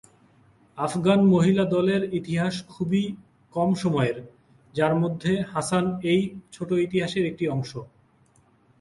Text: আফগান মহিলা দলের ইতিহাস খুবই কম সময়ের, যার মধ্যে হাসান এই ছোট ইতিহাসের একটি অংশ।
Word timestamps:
আফগান 0.77 1.19
মহিলা 1.25 1.63
দলের 1.65 2.01
ইতিহাস 2.13 2.55
খুবই 2.69 3.03
কম 3.53 3.69
সময়ের, 3.75 4.17
যার 4.73 4.93
মধ্যে 4.95 5.31
হাসান 5.53 5.85
এই 6.03 6.21
ছোট 6.51 6.69
ইতিহাসের 6.85 7.23
একটি 7.25 7.45
অংশ। 7.47 7.71